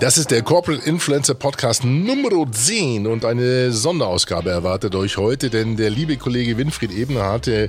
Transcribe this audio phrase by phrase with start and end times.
[0.00, 5.76] Das ist der Corporate Influencer Podcast Nummer 10 und eine Sonderausgabe erwartet euch heute, denn
[5.76, 7.68] der liebe Kollege Winfried Ebner hatte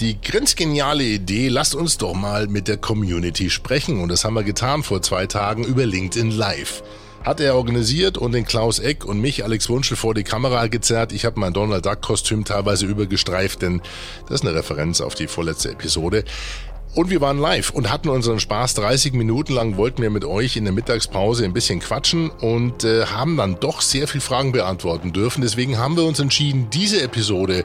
[0.00, 4.42] die grenzgeniale Idee, lasst uns doch mal mit der Community sprechen und das haben wir
[4.42, 6.82] getan vor zwei Tagen über LinkedIn Live.
[7.24, 11.12] Hat er organisiert und den Klaus Eck und mich, Alex Wunschel, vor die Kamera gezerrt.
[11.12, 13.82] Ich habe mein Donald Duck Kostüm teilweise übergestreift, denn
[14.28, 16.24] das ist eine Referenz auf die vorletzte Episode.
[16.98, 18.74] Und wir waren live und hatten unseren Spaß.
[18.74, 23.06] 30 Minuten lang wollten wir mit euch in der Mittagspause ein bisschen quatschen und äh,
[23.06, 25.40] haben dann doch sehr viel Fragen beantworten dürfen.
[25.42, 27.64] Deswegen haben wir uns entschieden, diese Episode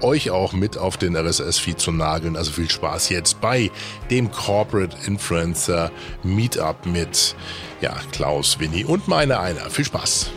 [0.00, 2.38] euch auch mit auf den RSS-Feed zu nageln.
[2.38, 3.70] Also viel Spaß jetzt bei
[4.10, 5.90] dem Corporate Influencer
[6.22, 7.36] Meetup mit
[7.82, 9.68] ja, Klaus, Winnie und meine einer.
[9.68, 10.30] Viel Spaß.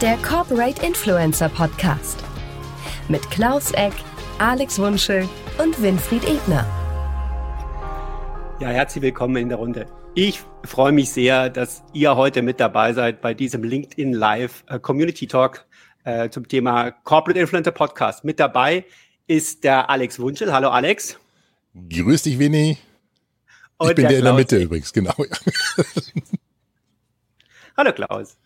[0.00, 2.18] Der Corporate Influencer Podcast
[3.06, 3.92] mit Klaus Eck
[4.38, 5.28] Alex Wunschel
[5.62, 6.66] und Winfried Ebner.
[8.58, 9.86] Ja, herzlich willkommen in der Runde.
[10.16, 14.80] Ich freue mich sehr, dass ihr heute mit dabei seid bei diesem LinkedIn Live äh,
[14.80, 15.64] Community Talk
[16.02, 18.24] äh, zum Thema Corporate Influencer Podcast.
[18.24, 18.84] Mit dabei
[19.28, 20.52] ist der Alex Wunschel.
[20.52, 21.16] Hallo Alex.
[21.88, 22.76] Grüß dich, Winnie.
[23.76, 25.14] Und ich bin der, der in der Mitte übrigens, genau.
[27.76, 28.36] Hallo Klaus.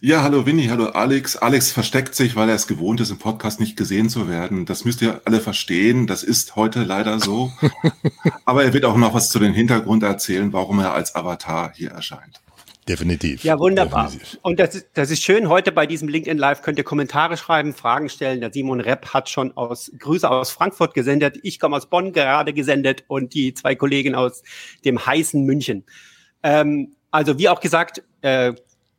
[0.00, 1.36] Ja, hallo Winnie, hallo Alex.
[1.36, 4.64] Alex versteckt sich, weil er es gewohnt ist, im Podcast nicht gesehen zu werden.
[4.64, 6.06] Das müsst ihr alle verstehen.
[6.06, 7.50] Das ist heute leider so.
[8.44, 11.90] Aber er wird auch noch was zu den Hintergrund erzählen, warum er als Avatar hier
[11.90, 12.40] erscheint.
[12.88, 13.42] Definitiv.
[13.42, 14.04] Ja, wunderbar.
[14.04, 14.38] Definitiv.
[14.42, 15.48] Und das, das ist schön.
[15.48, 18.40] Heute bei diesem LinkedIn Live könnt ihr Kommentare schreiben, Fragen stellen.
[18.40, 21.40] Der Simon Repp hat schon aus Grüße aus Frankfurt gesendet.
[21.42, 24.44] Ich komme aus Bonn gerade gesendet und die zwei Kollegen aus
[24.84, 25.84] dem heißen München.
[26.44, 28.54] Ähm, also wie auch gesagt, äh,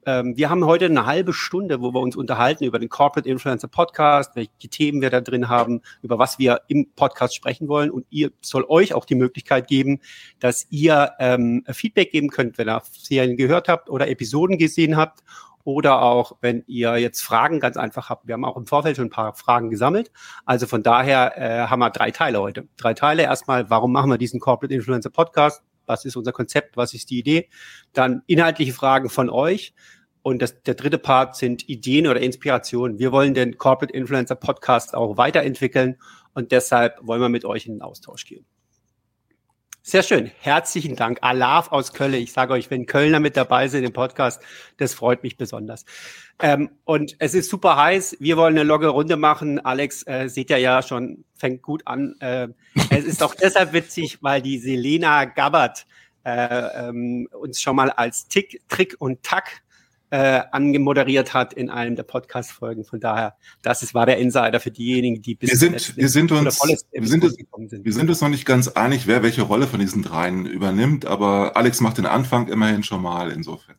[0.09, 3.67] ähm, wir haben heute eine halbe Stunde, wo wir uns unterhalten über den Corporate Influencer
[3.67, 7.91] Podcast, welche Themen wir da drin haben, über was wir im Podcast sprechen wollen.
[7.91, 9.99] Und ihr soll euch auch die Möglichkeit geben,
[10.39, 15.19] dass ihr ähm, Feedback geben könnt, wenn ihr Serien gehört habt oder Episoden gesehen habt
[15.63, 18.25] oder auch, wenn ihr jetzt Fragen ganz einfach habt.
[18.25, 20.11] Wir haben auch im Vorfeld schon ein paar Fragen gesammelt.
[20.43, 22.67] Also von daher äh, haben wir drei Teile heute.
[22.77, 23.23] Drei Teile.
[23.23, 25.61] Erstmal, warum machen wir diesen Corporate Influencer Podcast?
[25.85, 26.77] Was ist unser Konzept?
[26.77, 27.49] Was ist die Idee?
[27.93, 29.73] Dann inhaltliche Fragen von euch.
[30.21, 32.99] Und das, der dritte Part sind Ideen oder Inspirationen.
[32.99, 35.97] Wir wollen den Corporate Influencer Podcast auch weiterentwickeln
[36.33, 38.45] und deshalb wollen wir mit euch in den Austausch gehen.
[39.81, 40.29] Sehr schön.
[40.41, 41.19] Herzlichen Dank.
[41.21, 42.13] Alaf aus Köln.
[42.13, 44.41] Ich sage euch, wenn Kölner mit dabei sind im Podcast,
[44.77, 45.83] das freut mich besonders.
[46.39, 48.17] Ähm, und es ist super heiß.
[48.19, 49.59] Wir wollen eine logge Runde machen.
[49.59, 52.13] Alex, äh, seht ihr ja schon, fängt gut an.
[52.19, 52.49] Äh,
[52.91, 55.87] es ist auch deshalb witzig, weil die Selena Gabbard
[56.23, 59.63] äh, ähm, uns schon mal als Tick, Trick und Tack
[60.11, 62.83] äh, angemoderiert hat in einem der Podcast-Folgen.
[62.83, 66.31] Von daher, das ist, war der Insider für diejenigen, die bis wir sind, wir sind
[66.31, 67.85] uns, wir sind, sind.
[67.85, 71.55] wir sind uns noch nicht ganz einig, wer welche Rolle von diesen dreien übernimmt, aber
[71.55, 73.75] Alex macht den Anfang immerhin schon mal insofern.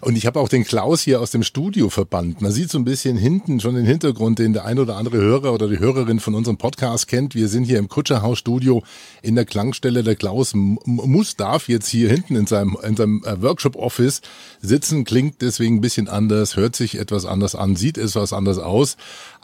[0.00, 2.40] Und ich habe auch den Klaus hier aus dem Studio verbannt.
[2.40, 5.52] Man sieht so ein bisschen hinten schon den Hintergrund, den der ein oder andere Hörer
[5.52, 7.34] oder die Hörerin von unserem Podcast kennt.
[7.34, 8.82] Wir sind hier im Kutscherhaus Studio
[9.22, 10.02] in der Klangstelle.
[10.02, 14.20] Der Klaus muss, darf jetzt hier hinten in seinem, in seinem äh, Workshop-Office
[14.60, 18.96] sitzen, klingt deswegen ein bisschen anders, hört sich etwas anders an, sieht etwas anders aus.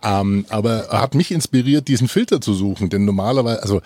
[0.03, 3.81] Ähm, aber er hat mich inspiriert, diesen Filter zu suchen, denn normalerweise, also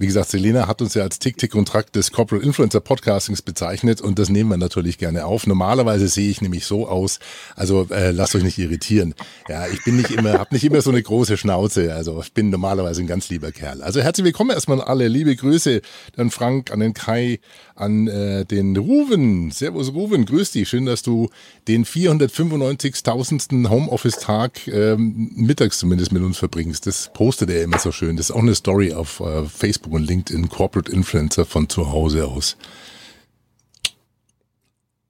[0.00, 4.00] wie gesagt, Selena hat uns ja als Tick-Tick und Track des Corporate Influencer Podcastings bezeichnet
[4.00, 5.46] und das nehmen wir natürlich gerne auf.
[5.46, 7.18] Normalerweise sehe ich nämlich so aus,
[7.54, 9.14] also äh, lasst euch nicht irritieren.
[9.46, 11.94] Ja, ich bin nicht immer, habe nicht immer so eine große Schnauze.
[11.94, 13.82] Also ich bin normalerweise ein ganz lieber Kerl.
[13.82, 15.06] Also herzlich willkommen erstmal alle.
[15.06, 15.82] Liebe Grüße
[16.16, 17.38] an Frank, an den Kai,
[17.74, 19.50] an äh, den Ruven.
[19.50, 20.70] Servus Ruven, grüß dich.
[20.70, 21.28] Schön, dass du
[21.68, 23.68] den 495.000.
[23.68, 26.86] Homeoffice-Tag ähm, mittags zumindest mit uns verbringst.
[26.86, 28.16] Das postet er immer so schön.
[28.16, 31.92] Das ist auch eine Story auf äh, Facebook Facebook und LinkedIn Corporate Influencer von zu
[31.92, 32.56] Hause aus.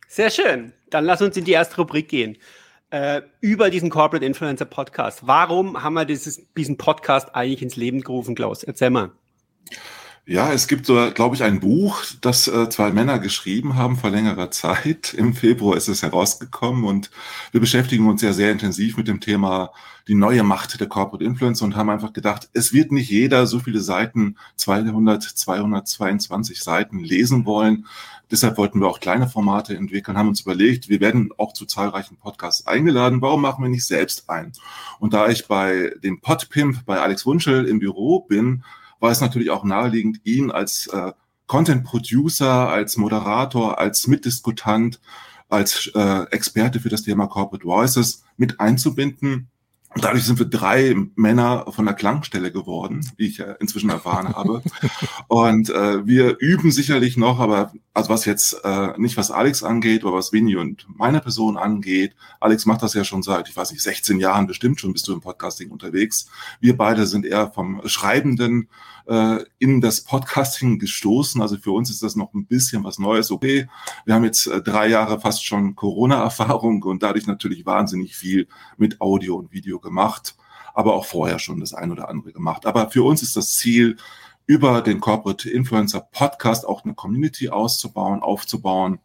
[0.08, 0.72] Sehr schön.
[0.90, 2.36] Dann lass uns in die erste Rubrik gehen.
[2.90, 5.20] Äh, über diesen Corporate Influencer Podcast.
[5.24, 8.64] Warum haben wir dieses, diesen Podcast eigentlich ins Leben gerufen, Klaus?
[8.64, 9.12] Erzähl mal.
[10.26, 14.10] Ja, es gibt so, glaube ich, ein Buch, das äh, zwei Männer geschrieben haben vor
[14.10, 15.12] längerer Zeit.
[15.14, 17.10] Im Februar ist es herausgekommen und
[17.50, 19.72] wir beschäftigen uns ja sehr intensiv mit dem Thema
[20.06, 23.58] die neue Macht der Corporate Influence und haben einfach gedacht, es wird nicht jeder so
[23.60, 27.86] viele Seiten, 200, 222 Seiten lesen wollen.
[28.30, 32.16] Deshalb wollten wir auch kleine Formate entwickeln, haben uns überlegt, wir werden auch zu zahlreichen
[32.16, 33.20] Podcasts eingeladen.
[33.20, 34.52] Warum machen wir nicht selbst ein?
[35.00, 38.62] Und da ich bei dem Podpimp bei Alex Wunschel im Büro bin,
[39.00, 41.12] war es natürlich auch naheliegend, ihn als äh,
[41.46, 45.00] Content Producer, als Moderator, als Mitdiskutant,
[45.48, 49.48] als äh, Experte für das Thema Corporate Voices mit einzubinden.
[49.92, 54.28] Und dadurch sind wir drei Männer von der Klangstelle geworden, wie ich ja inzwischen erfahren
[54.28, 54.62] habe.
[55.26, 60.02] Und äh, wir üben sicherlich noch, aber also was jetzt äh, nicht was Alex angeht,
[60.02, 62.14] aber was Winnie und meine Person angeht.
[62.38, 65.12] Alex macht das ja schon seit, ich weiß nicht, 16 Jahren bestimmt schon bist du
[65.12, 66.26] im Podcasting unterwegs.
[66.60, 68.68] Wir beide sind eher vom Schreibenden
[69.10, 71.42] äh, in das Podcasting gestoßen.
[71.42, 73.32] Also für uns ist das noch ein bisschen was Neues.
[73.32, 73.68] Okay,
[74.04, 78.46] wir haben jetzt äh, drei Jahre fast schon Corona-Erfahrung und dadurch natürlich wahnsinnig viel
[78.76, 80.36] mit Audio und Video gemacht,
[80.74, 82.66] aber auch vorher schon das ein oder andere gemacht.
[82.66, 83.96] Aber für uns ist das Ziel,
[84.46, 88.98] über den Corporate Influencer Podcast auch eine Community auszubauen, aufzubauen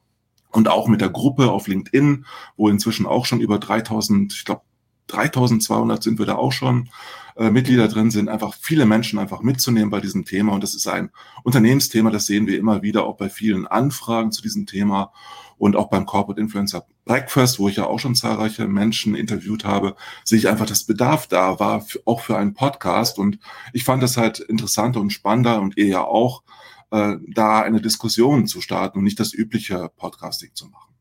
[0.52, 2.26] und auch mit der Gruppe auf LinkedIn,
[2.58, 4.62] wo inzwischen auch schon über 3000, ich glaube
[5.08, 6.90] 3200 sind wir da auch schon
[7.36, 10.54] äh, Mitglieder drin sind, einfach viele Menschen einfach mitzunehmen bei diesem Thema.
[10.54, 11.12] Und das ist ein
[11.44, 15.12] Unternehmensthema, das sehen wir immer wieder auch bei vielen Anfragen zu diesem Thema
[15.58, 19.96] und auch beim Corporate Influencer Breakfast, wo ich ja auch schon zahlreiche Menschen interviewt habe,
[20.24, 23.20] sehe ich einfach, dass Bedarf da war, auch für einen Podcast.
[23.20, 23.40] Und
[23.74, 26.44] ich fand das halt interessanter und spannender und eher auch,
[26.92, 30.94] äh, da eine Diskussion zu starten und nicht das übliche Podcasting zu machen.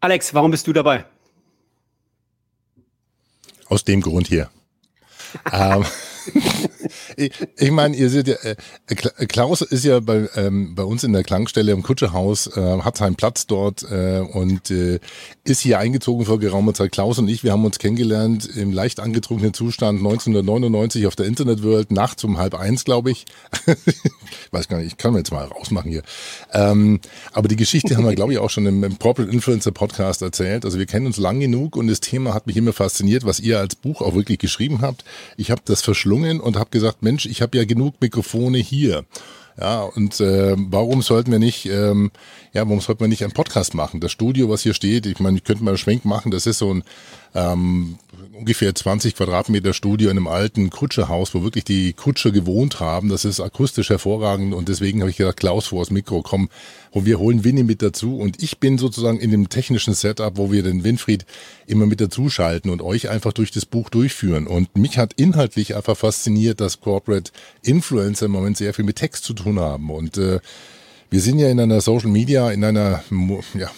[0.00, 1.06] Alex, warum bist du dabei?
[3.72, 4.50] Aus dem Grund hier.
[5.50, 5.86] Ähm,
[7.16, 8.56] ich, ich meine, ihr seht ja, äh,
[9.26, 13.16] Klaus ist ja bei, ähm, bei uns in der Klangstelle im Kutscherhaus, äh, hat seinen
[13.16, 15.00] Platz dort äh, und äh,
[15.44, 16.92] ist hier eingezogen vor geraumer Zeit.
[16.92, 21.90] Klaus und ich, wir haben uns kennengelernt im leicht angetrunkenen Zustand 1999 auf der Internetworld,
[21.90, 23.26] nachts um halb eins, glaube ich.
[23.66, 23.94] ich
[24.52, 26.02] weiß gar nicht, ich kann mir jetzt mal rausmachen hier.
[26.52, 27.00] Ähm,
[27.32, 30.64] aber die Geschichte haben wir, glaube ich, auch schon im, im Corporate Influencer Podcast erzählt.
[30.64, 33.58] Also wir kennen uns lang genug und das Thema hat mich immer fasziniert, was ihr
[33.58, 35.04] als Buch auch wirklich geschrieben habt.
[35.36, 39.04] Ich habe das verschlungen und habe gesagt, Mensch, ich habe ja genug Mikrofone hier.
[39.60, 42.10] Ja, und äh, warum sollten wir nicht, ähm,
[42.54, 44.00] ja, warum sollten wir nicht einen Podcast machen?
[44.00, 46.58] Das Studio, was hier steht, ich meine, ich könnte mal einen Schwenk machen, das ist
[46.58, 46.84] so ein
[47.34, 47.98] ähm,
[48.32, 53.08] ungefähr 20 Quadratmeter Studio in einem alten Kutscherhaus, wo wirklich die Kutscher gewohnt haben.
[53.08, 56.48] Das ist akustisch hervorragend und deswegen habe ich gedacht, Klaus vor das Mikro, komm,
[56.90, 60.52] und wir holen Winnie mit dazu und ich bin sozusagen in dem technischen Setup, wo
[60.52, 61.24] wir den Winfried
[61.66, 64.46] immer mit dazu schalten und euch einfach durch das Buch durchführen.
[64.46, 67.32] Und mich hat inhaltlich einfach fasziniert, dass Corporate
[67.62, 70.40] Influencer im Moment sehr viel mit Text zu tun haben und äh,
[71.12, 73.04] wir sind ja in einer Social Media, in einer
[73.52, 73.70] ja,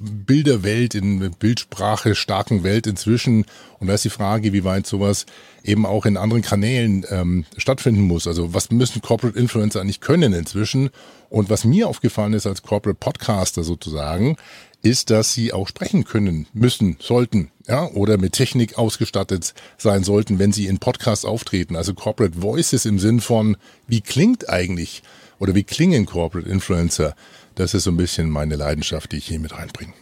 [0.00, 3.44] Bilderwelt, in Bildsprache starken Welt inzwischen.
[3.78, 5.26] Und da ist die Frage, wie weit sowas
[5.62, 8.26] eben auch in anderen Kanälen ähm, stattfinden muss.
[8.26, 10.88] Also was müssen Corporate Influencer eigentlich können inzwischen?
[11.28, 14.38] Und was mir aufgefallen ist als Corporate Podcaster sozusagen,
[14.80, 20.38] ist, dass sie auch sprechen können, müssen, sollten, ja, oder mit Technik ausgestattet sein sollten,
[20.38, 21.76] wenn sie in Podcasts auftreten.
[21.76, 25.02] Also Corporate Voices im Sinn von, wie klingt eigentlich
[25.38, 27.14] oder wie klingen Corporate Influencer?
[27.54, 29.94] Das ist so ein bisschen meine Leidenschaft, die ich hier mit reinbringe.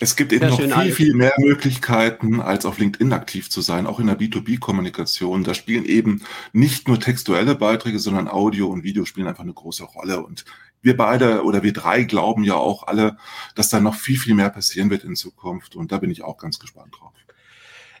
[0.00, 4.00] Es gibt eben noch viel, viel mehr Möglichkeiten, als auf LinkedIn aktiv zu sein, auch
[4.00, 5.44] in der B2B-Kommunikation.
[5.44, 6.22] Da spielen eben
[6.52, 10.24] nicht nur textuelle Beiträge, sondern Audio und Video spielen einfach eine große Rolle.
[10.24, 10.44] Und
[10.82, 13.16] wir beide oder wir drei glauben ja auch alle,
[13.54, 15.76] dass da noch viel, viel mehr passieren wird in Zukunft.
[15.76, 17.12] Und da bin ich auch ganz gespannt drauf.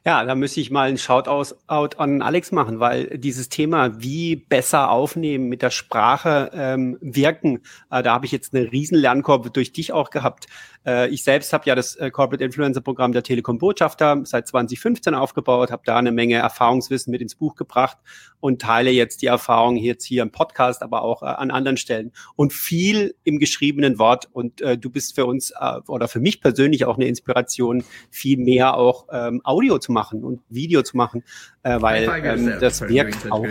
[0.06, 4.90] Ja, da müsste ich mal einen Shoutout an Alex machen, weil dieses Thema, wie besser
[4.90, 9.72] aufnehmen, mit der Sprache ähm, wirken, äh, da habe ich jetzt eine riesen Lernkurve durch
[9.72, 10.46] dich auch gehabt.
[10.86, 15.14] Äh, ich selbst habe ja das äh, Corporate Influencer Programm der Telekom Botschafter seit 2015
[15.14, 17.98] aufgebaut, habe da eine Menge Erfahrungswissen mit ins Buch gebracht
[18.40, 22.12] und teile jetzt die Erfahrung jetzt hier im Podcast, aber auch äh, an anderen Stellen
[22.36, 24.28] und viel im geschriebenen Wort.
[24.32, 28.38] Und äh, du bist für uns äh, oder für mich persönlich auch eine Inspiration, viel
[28.38, 31.24] mehr auch ähm, Audio zu machen und Video zu machen,
[31.62, 33.44] weil ähm, das wirkt auch.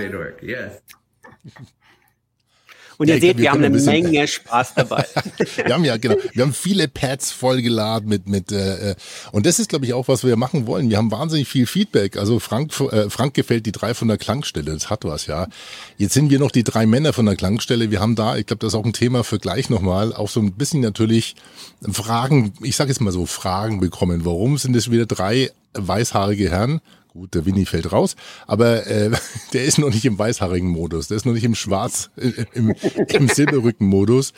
[3.03, 5.05] Und ja, ihr seht, wir, wir haben eine ein Menge Spaß dabei.
[5.65, 8.95] wir haben ja, genau, wir haben viele Pads vollgeladen mit, mit, äh, äh,
[9.33, 10.89] und das ist, glaube ich, auch, was wir machen wollen.
[10.89, 12.15] Wir haben wahnsinnig viel Feedback.
[12.15, 15.47] Also Frank, äh, Frank gefällt die drei von der Klangstelle, das hat was, ja.
[15.97, 17.91] Jetzt sind wir noch die drei Männer von der Klangstelle.
[17.91, 20.39] Wir haben da, ich glaube, das ist auch ein Thema für gleich nochmal, auch so
[20.39, 21.35] ein bisschen natürlich
[21.91, 24.23] Fragen, ich sage jetzt mal so, Fragen bekommen.
[24.23, 26.79] Warum sind es wieder drei weißhaarige Herren?
[27.13, 28.15] Gut, der Winnie fällt raus,
[28.47, 29.11] aber äh,
[29.53, 32.73] der ist noch nicht im weißhaarigen Modus, der ist noch nicht im Schwarz, äh, im,
[33.07, 34.33] im Silberrücken-Modus.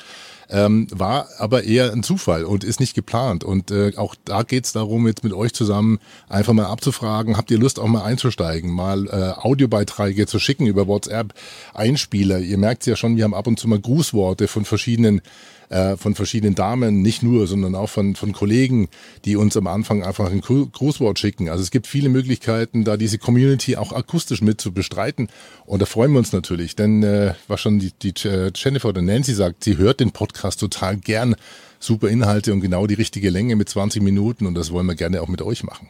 [0.49, 3.43] Ähm, war aber eher ein Zufall und ist nicht geplant.
[3.43, 7.57] Und äh, auch da geht's darum, jetzt mit euch zusammen einfach mal abzufragen, habt ihr
[7.57, 11.33] Lust auch mal einzusteigen, mal äh, Audiobeiträge zu schicken über WhatsApp,
[11.73, 12.39] Einspieler.
[12.39, 15.21] Ihr merkt ja schon, wir haben ab und zu mal Grußworte von verschiedenen
[15.69, 18.87] äh, von verschiedenen Damen, nicht nur, sondern auch von, von Kollegen,
[19.25, 21.49] die uns am Anfang einfach ein Grußwort schicken.
[21.49, 25.27] Also es gibt viele Möglichkeiten, da diese Community auch akustisch mit zu bestreiten.
[25.65, 28.13] Und da freuen wir uns natürlich, denn äh, was schon die, die
[28.53, 31.35] Jennifer oder Nancy sagt, sie hört den Podcast total gern.
[31.79, 35.21] Super Inhalte und genau die richtige Länge mit 20 Minuten und das wollen wir gerne
[35.21, 35.89] auch mit euch machen.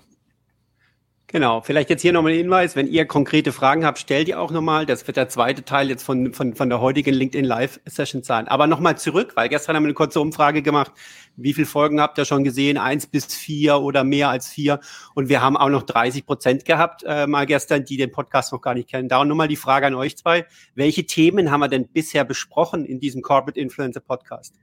[1.36, 4.52] Genau, vielleicht jetzt hier nochmal ein Hinweis, wenn ihr konkrete Fragen habt, stellt ihr auch
[4.52, 4.86] nochmal.
[4.86, 8.48] Das wird der zweite Teil jetzt von, von, von der heutigen LinkedIn Live-Session sein.
[8.48, 10.94] Aber nochmal zurück, weil gestern haben wir eine kurze Umfrage gemacht.
[11.36, 12.78] Wie viele Folgen habt ihr schon gesehen?
[12.78, 14.80] Eins bis vier oder mehr als vier?
[15.14, 18.62] Und wir haben auch noch 30 Prozent gehabt, äh, mal gestern, die den Podcast noch
[18.62, 19.10] gar nicht kennen.
[19.10, 20.46] Darum nochmal die Frage an euch zwei.
[20.74, 24.56] Welche Themen haben wir denn bisher besprochen in diesem Corporate Influencer Podcast?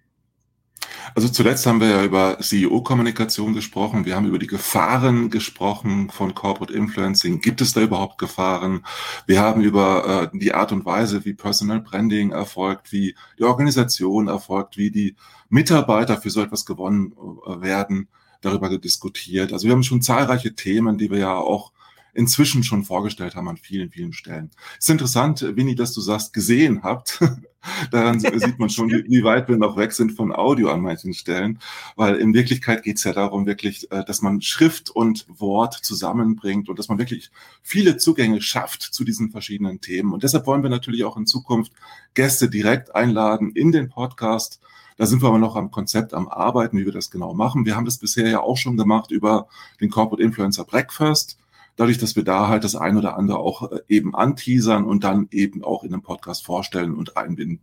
[1.14, 4.04] Also zuletzt haben wir ja über CEO-Kommunikation gesprochen.
[4.04, 7.40] Wir haben über die Gefahren gesprochen von Corporate Influencing.
[7.40, 8.84] Gibt es da überhaupt Gefahren?
[9.26, 14.28] Wir haben über äh, die Art und Weise, wie Personal Branding erfolgt, wie die Organisation
[14.28, 15.16] erfolgt, wie die
[15.48, 17.12] Mitarbeiter für so etwas gewonnen
[17.46, 18.08] äh, werden,
[18.40, 19.52] darüber diskutiert.
[19.52, 21.72] Also wir haben schon zahlreiche Themen, die wir ja auch
[22.14, 24.50] inzwischen schon vorgestellt haben an vielen, vielen Stellen.
[24.78, 27.20] Es ist interessant, Winnie, dass du sagst, gesehen habt.
[27.90, 31.58] Daran sieht man schon, wie, weit wir noch weg sind von Audio an manchen Stellen,
[31.96, 36.68] weil in Wirklichkeit geht es ja darum, wirklich, äh, dass man Schrift und Wort zusammenbringt
[36.68, 37.30] und dass man wirklich
[37.62, 40.12] viele Zugänge schafft zu diesen verschiedenen Themen.
[40.12, 41.72] Und deshalb wollen wir natürlich auch in Zukunft
[42.14, 44.60] Gäste direkt einladen in den Podcast.
[44.96, 47.64] Da sind wir aber noch am Konzept am Arbeiten, wie wir das genau machen.
[47.64, 49.46] Wir haben das bisher ja auch schon gemacht über
[49.80, 51.38] den Corporate Influencer Breakfast
[51.76, 55.28] dadurch, dass wir da halt das ein oder andere auch äh, eben anteasern und dann
[55.30, 57.60] eben auch in einem Podcast vorstellen und einbinden.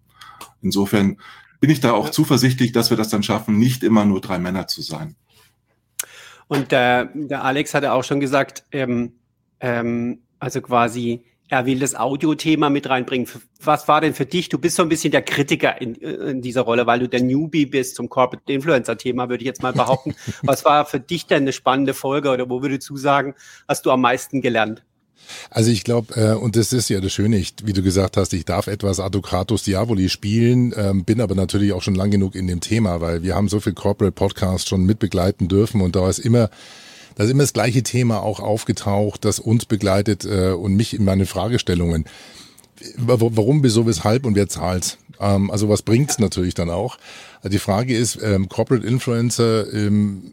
[0.61, 1.17] Insofern
[1.59, 2.11] bin ich da auch ja.
[2.11, 5.15] zuversichtlich, dass wir das dann schaffen, nicht immer nur drei Männer zu sein.
[6.47, 9.13] Und der, der Alex hatte auch schon gesagt, ähm,
[9.59, 13.27] ähm, also quasi er will das Audio-Thema mit reinbringen.
[13.61, 14.49] Was war denn für dich?
[14.49, 17.65] Du bist so ein bisschen der Kritiker in, in dieser Rolle, weil du der Newbie
[17.65, 20.15] bist zum Corporate Influencer-Thema, würde ich jetzt mal behaupten.
[20.43, 23.33] Was war für dich denn eine spannende Folge oder wo würdest du sagen,
[23.67, 24.83] hast du am meisten gelernt?
[25.49, 28.33] Also ich glaube, äh, und das ist ja das Schöne, ich, wie du gesagt hast,
[28.33, 32.47] ich darf etwas Advocatus Diaboli spielen, ähm, bin aber natürlich auch schon lang genug in
[32.47, 36.19] dem Thema, weil wir haben so viel Corporate Podcasts schon mitbegleiten dürfen und da ist
[36.19, 36.49] immer
[37.19, 41.03] da ist immer das gleiche Thema auch aufgetaucht, das uns begleitet äh, und mich in
[41.03, 42.05] meine Fragestellungen.
[42.95, 44.97] Warum, wieso, weshalb und wer zahlt's?
[45.19, 46.97] Ähm, also was bringt's natürlich dann auch?
[47.39, 50.31] Also die Frage ist, ähm, Corporate Influencer, ähm,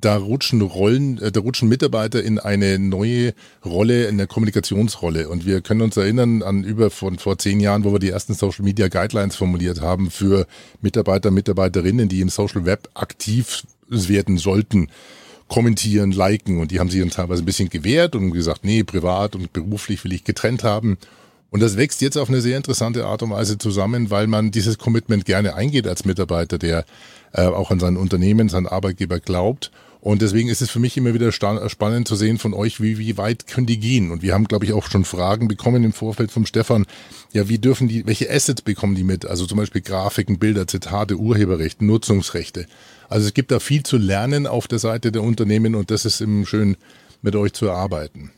[0.00, 3.32] da rutschen Rollen, äh, da rutschen Mitarbeiter in eine neue
[3.64, 5.28] Rolle, in eine Kommunikationsrolle.
[5.28, 8.34] Und wir können uns erinnern an über von vor zehn Jahren, wo wir die ersten
[8.34, 10.48] Social Media Guidelines formuliert haben für
[10.80, 14.88] Mitarbeiter, Mitarbeiterinnen, die im Social Web aktiv werden sollten
[15.54, 19.36] kommentieren, liken und die haben sich dann teilweise ein bisschen gewehrt und gesagt, nee, privat
[19.36, 20.98] und beruflich will ich getrennt haben.
[21.50, 24.78] Und das wächst jetzt auf eine sehr interessante Art und Weise zusammen, weil man dieses
[24.78, 26.84] Commitment gerne eingeht als Mitarbeiter, der
[27.32, 29.70] äh, auch an sein Unternehmen, seinen Arbeitgeber glaubt.
[30.00, 33.16] Und deswegen ist es für mich immer wieder spannend zu sehen von euch, wie, wie
[33.16, 34.10] weit können die gehen.
[34.10, 36.84] Und wir haben, glaube ich, auch schon Fragen bekommen im Vorfeld vom Stefan.
[37.32, 39.24] Ja, wie dürfen die, welche Assets bekommen die mit?
[39.24, 42.66] Also zum Beispiel Grafiken, Bilder, Zitate, Urheberrechte, Nutzungsrechte.
[43.08, 46.20] Also es gibt da viel zu lernen auf der Seite der Unternehmen und das ist
[46.20, 46.76] eben schön,
[47.22, 48.32] mit euch zu arbeiten.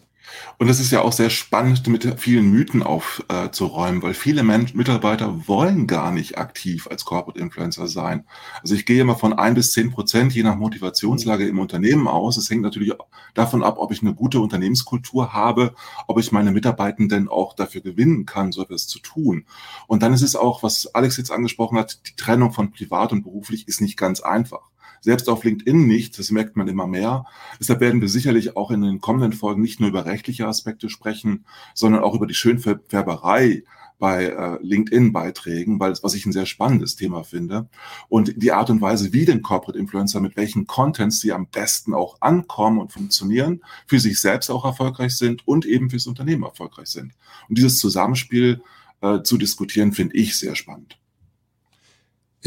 [0.59, 4.68] Und es ist ja auch sehr spannend, mit vielen Mythen aufzuräumen, äh, weil viele Men
[4.75, 8.25] Mitarbeiter wollen gar nicht aktiv als Corporate Influencer sein.
[8.62, 12.37] Also ich gehe immer von ein bis zehn Prozent je nach Motivationslage im Unternehmen aus.
[12.37, 12.92] Es hängt natürlich
[13.35, 15.75] davon ab, ob ich eine gute Unternehmenskultur habe,
[16.06, 19.45] ob ich meine Mitarbeitenden auch dafür gewinnen kann, so etwas zu tun.
[19.87, 23.23] Und dann ist es auch, was Alex jetzt angesprochen hat, die Trennung von privat und
[23.23, 26.19] beruflich ist nicht ganz einfach selbst auf LinkedIn nicht.
[26.19, 27.25] Das merkt man immer mehr.
[27.61, 31.45] Deshalb werden wir sicherlich auch in den kommenden Folgen nicht nur über rechtliche Aspekte sprechen,
[31.75, 33.62] sondern auch über die Schönfärberei
[33.99, 37.69] bei äh, LinkedIn-Beiträgen, weil was ich ein sehr spannendes Thema finde.
[38.09, 41.95] Und die Art und Weise, wie den Corporate Influencer mit welchen Contents sie am besten
[41.95, 46.88] auch ankommen und funktionieren, für sich selbst auch erfolgreich sind und eben fürs Unternehmen erfolgreich
[46.88, 47.12] sind.
[47.49, 48.62] Und dieses Zusammenspiel
[49.00, 50.99] äh, zu diskutieren, finde ich sehr spannend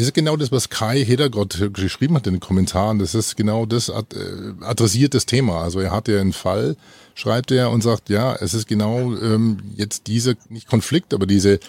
[0.08, 3.00] ist genau das, was Kai Hedergott geschrieben hat in den Kommentaren.
[3.00, 4.04] Das ist genau das äh,
[4.62, 5.62] adressiert das Thema.
[5.62, 6.76] Also er hat ja einen Fall,
[7.16, 11.60] schreibt er und sagt, ja, es ist genau ähm, jetzt dieser, nicht Konflikt, aber diese,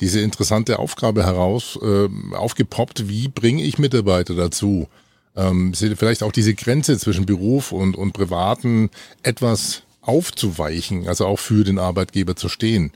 [0.00, 4.88] diese interessante Aufgabe heraus äh, aufgepoppt, wie bringe ich Mitarbeiter dazu,
[5.34, 8.90] ähm, vielleicht auch diese Grenze zwischen Beruf und, und Privaten
[9.22, 12.92] etwas aufzuweichen, also auch für den Arbeitgeber zu stehen.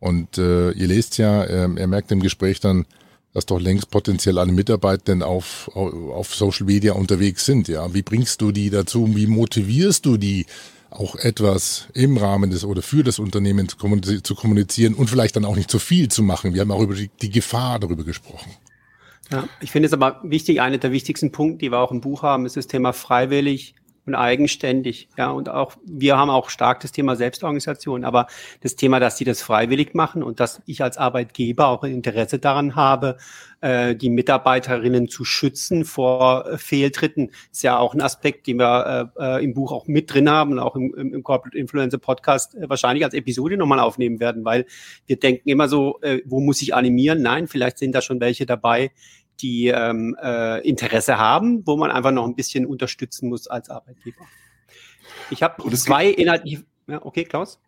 [0.00, 2.86] Und äh, ihr lest ja, äh, er merkt im Gespräch dann,
[3.34, 7.68] dass doch längst potenziell alle Mitarbeitenden auf, auf Social Media unterwegs sind.
[7.68, 9.16] Ja, wie bringst du die dazu?
[9.16, 10.46] Wie motivierst du die,
[10.92, 13.76] auch etwas im Rahmen des oder für das Unternehmen zu
[14.34, 16.54] kommunizieren und vielleicht dann auch nicht zu viel zu machen?
[16.54, 18.52] Wir haben auch über die, Gefahr darüber gesprochen.
[19.30, 22.22] Ja, ich finde es aber wichtig, einer der wichtigsten Punkte, die wir auch im Buch
[22.22, 23.74] haben, ist das Thema freiwillig
[24.06, 25.08] und eigenständig.
[25.16, 28.26] Ja, und auch wir haben auch stark das Thema Selbstorganisation, aber
[28.60, 32.38] das Thema, dass sie das freiwillig machen und dass ich als Arbeitgeber auch ein Interesse
[32.38, 33.16] daran habe,
[33.60, 39.12] äh, die Mitarbeiterinnen zu schützen vor äh, Fehltritten, ist ja auch ein Aspekt, den wir
[39.16, 42.56] äh, äh im Buch auch mit drin haben und auch im, im Corporate Influencer Podcast
[42.56, 44.66] äh, wahrscheinlich als Episode nochmal aufnehmen werden, weil
[45.06, 47.22] wir denken immer so, äh, wo muss ich animieren?
[47.22, 48.90] Nein, vielleicht sind da schon welche dabei,
[49.40, 54.26] die ähm, äh, Interesse haben, wo man einfach noch ein bisschen unterstützen muss als Arbeitgeber.
[55.30, 56.60] Ich habe zwei inhaltlich.
[56.86, 57.58] Ja, okay, Klaus?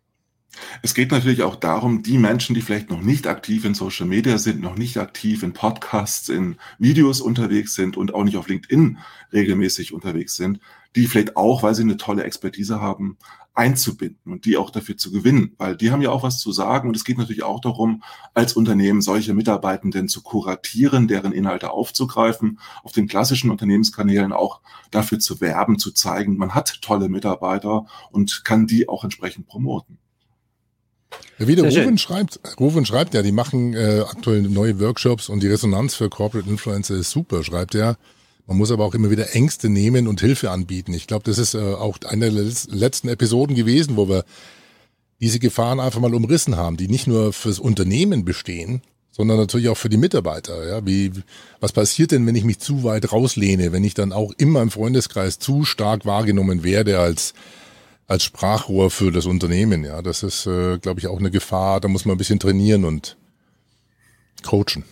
[0.81, 4.37] Es geht natürlich auch darum, die Menschen, die vielleicht noch nicht aktiv in Social Media
[4.37, 8.97] sind, noch nicht aktiv in Podcasts, in Videos unterwegs sind und auch nicht auf LinkedIn
[9.33, 10.59] regelmäßig unterwegs sind,
[10.95, 13.17] die vielleicht auch, weil sie eine tolle Expertise haben,
[13.55, 16.89] einzubinden und die auch dafür zu gewinnen, weil die haben ja auch was zu sagen
[16.89, 22.59] und es geht natürlich auch darum, als Unternehmen solche Mitarbeitenden zu kuratieren, deren Inhalte aufzugreifen,
[22.83, 24.59] auf den klassischen Unternehmenskanälen auch
[24.91, 29.97] dafür zu werben, zu zeigen, man hat tolle Mitarbeiter und kann die auch entsprechend promoten.
[31.39, 35.41] Ja, wie der Rufen schreibt, Rufen schreibt ja, die machen äh, aktuell neue Workshops und
[35.41, 37.97] die Resonanz für Corporate Influencer ist super, schreibt er.
[38.47, 40.93] Man muss aber auch immer wieder Ängste nehmen und Hilfe anbieten.
[40.93, 44.23] Ich glaube, das ist äh, auch eine der letzten Episoden gewesen, wo wir
[45.19, 49.77] diese Gefahren einfach mal umrissen haben, die nicht nur fürs Unternehmen bestehen, sondern natürlich auch
[49.77, 50.67] für die Mitarbeiter.
[50.67, 51.11] Ja, wie,
[51.59, 54.71] was passiert denn, wenn ich mich zu weit rauslehne, wenn ich dann auch immer im
[54.71, 57.33] Freundeskreis zu stark wahrgenommen werde als
[58.07, 59.83] als Sprachrohr für das Unternehmen.
[59.83, 61.81] Ja, das ist, äh, glaube ich, auch eine Gefahr.
[61.81, 63.17] Da muss man ein bisschen trainieren und
[64.43, 64.83] coachen.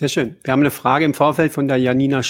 [0.00, 0.36] Sehr schön.
[0.44, 2.22] Wir haben eine Frage im Vorfeld von der Janina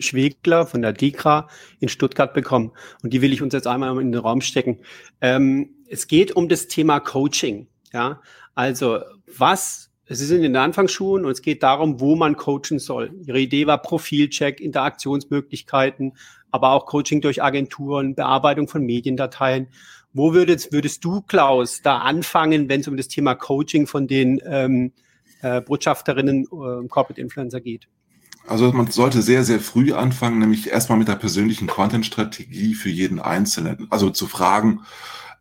[0.00, 1.48] Schwegler von der DIKRA
[1.78, 2.72] in Stuttgart bekommen.
[3.04, 4.80] Und die will ich uns jetzt einmal in den Raum stecken.
[5.20, 7.68] Ähm, es geht um das Thema Coaching.
[7.92, 8.20] Ja,
[8.56, 8.98] also
[9.38, 13.12] was es ist in den Anfangsschulen und es geht darum, wo man coachen soll.
[13.24, 16.14] Ihre Idee war Profilcheck, Interaktionsmöglichkeiten,
[16.50, 19.68] aber auch Coaching durch Agenturen, Bearbeitung von Mediendateien.
[20.12, 24.40] Wo würdest, würdest du, Klaus, da anfangen, wenn es um das Thema Coaching von den
[24.44, 24.92] ähm,
[25.42, 27.88] äh, Botschafterinnen äh, Corporate Influencer geht?
[28.46, 33.20] Also man sollte sehr, sehr früh anfangen, nämlich erstmal mit der persönlichen Content-Strategie für jeden
[33.20, 33.86] Einzelnen.
[33.90, 34.80] Also zu fragen,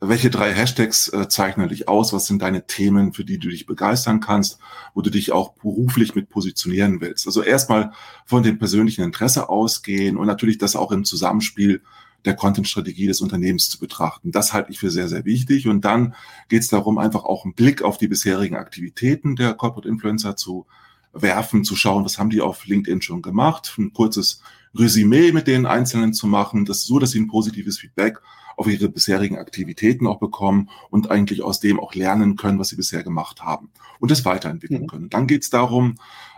[0.04, 2.12] welche drei Hashtags äh, zeichnen dich aus?
[2.12, 4.58] Was sind deine Themen, für die du dich begeistern kannst,
[4.96, 7.28] wo du dich auch beruflich mit positionieren willst?
[7.28, 7.92] Also erstmal
[8.26, 11.84] von dem persönlichen Interesse ausgehen und natürlich das auch im Zusammenspiel
[12.26, 14.32] der Content-Strategie des Unternehmens zu betrachten.
[14.32, 15.68] Das halte ich für sehr, sehr wichtig.
[15.68, 16.16] Und dann
[16.50, 20.68] geht es darum, einfach auch einen Blick auf die bisherigen Aktivitäten der Corporate Influencer zu
[21.14, 24.42] werfen, zu schauen, was haben die auf LinkedIn schon gemacht, ein kurzes
[24.74, 28.22] Resümee mit den Einzelnen zu machen, das so, dass sie ein positives Feedback
[28.56, 32.76] auf ihre bisherigen Aktivitäten auch bekommen und eigentlich aus dem auch lernen können, was sie
[32.76, 34.88] bisher gemacht haben und es weiterentwickeln mhm.
[34.88, 35.10] können.
[35.10, 35.96] Dann geht es darum,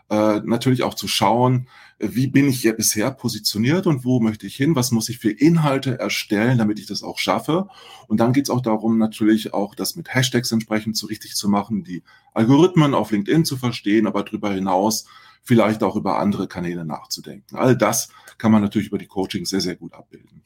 [0.09, 1.67] äh, natürlich auch zu schauen,
[1.99, 5.31] wie bin ich ja bisher positioniert und wo möchte ich hin, was muss ich für
[5.31, 7.67] Inhalte erstellen, damit ich das auch schaffe.
[8.07, 11.49] Und dann geht es auch darum, natürlich auch das mit Hashtags entsprechend so richtig zu
[11.49, 15.05] machen, die Algorithmen auf LinkedIn zu verstehen, aber darüber hinaus
[15.43, 17.55] vielleicht auch über andere Kanäle nachzudenken.
[17.55, 20.41] All das kann man natürlich über die Coaching sehr, sehr gut abbilden.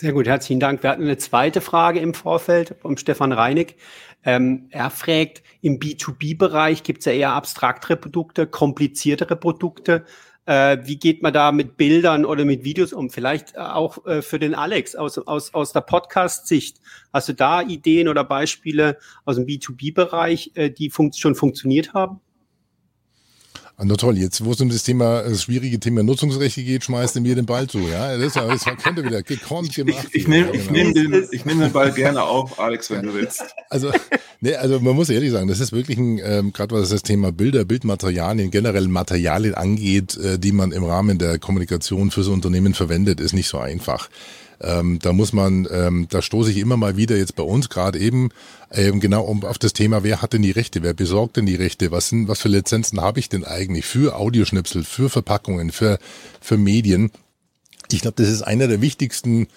[0.00, 0.82] Sehr gut, herzlichen Dank.
[0.82, 3.76] Wir hatten eine zweite Frage im Vorfeld vom Stefan Reinig.
[4.24, 10.06] Ähm, er fragt, im B2B-Bereich gibt es ja eher abstraktere Produkte, kompliziertere Produkte.
[10.46, 13.10] Äh, wie geht man da mit Bildern oder mit Videos um?
[13.10, 16.80] Vielleicht auch äh, für den Alex aus, aus, aus der Podcast-Sicht.
[17.12, 22.22] Hast du da Ideen oder Beispiele aus dem B2B-Bereich, äh, die fun schon funktioniert haben?
[23.80, 27.16] Ah, na toll, jetzt wo es um das Thema, das schwierige Thema Nutzungsrechte geht, schmeißt
[27.16, 28.14] er mir den Ball zu, ja?
[28.18, 30.08] Das, das kennt er wieder, gekonnt gemacht.
[30.10, 30.70] Ich, ich, nehme genau.
[30.70, 33.42] nehm den, ich nehm den Ball gerne auf, Alex, wenn du willst.
[33.70, 33.90] Also,
[34.40, 37.32] nee, also man muss ehrlich sagen, das ist wirklich ein, ähm, gerade was das Thema
[37.32, 43.18] Bilder, Bildmaterialien, generell Materialien angeht, äh, die man im Rahmen der Kommunikation fürs Unternehmen verwendet,
[43.18, 44.10] ist nicht so einfach.
[44.60, 47.98] Ähm, da muss man, ähm, da stoße ich immer mal wieder jetzt bei uns gerade
[47.98, 48.28] eben
[48.70, 51.54] ähm, genau um, auf das Thema, wer hat denn die Rechte, wer besorgt denn die
[51.54, 55.98] Rechte, was sind, was für Lizenzen habe ich denn eigentlich für Audioschnipsel, für Verpackungen, für,
[56.40, 57.10] für Medien.
[57.90, 59.48] Ich glaube, das ist einer der wichtigsten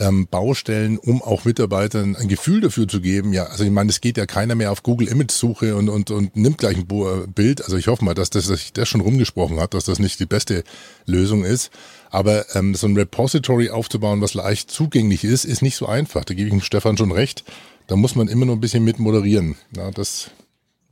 [0.00, 3.32] ähm, Baustellen, um auch Mitarbeitern ein Gefühl dafür zu geben.
[3.32, 6.10] Ja, also ich meine, es geht ja keiner mehr auf Google Image Suche und, und,
[6.10, 7.62] und nimmt gleich ein äh, Bild.
[7.62, 10.26] Also ich hoffe mal, dass das, dass das schon rumgesprochen hat, dass das nicht die
[10.26, 10.64] beste
[11.06, 11.70] Lösung ist.
[12.10, 16.24] Aber ähm, so ein Repository aufzubauen, was leicht zugänglich ist, ist nicht so einfach.
[16.24, 17.44] Da gebe ich dem Stefan schon recht.
[17.86, 19.56] Da muss man immer noch ein bisschen mit moderieren.
[19.76, 20.30] Ja, das